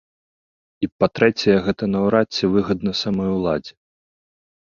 [0.85, 3.73] І па-трэцяе, гэта наўрад ці выгадна самой уладзе.